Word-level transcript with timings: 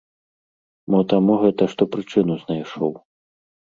Мо 0.93 1.01
таму 1.13 1.37
гэта, 1.43 1.63
што 1.77 1.91
прычыну 1.95 2.43
знайшоў. 2.45 2.91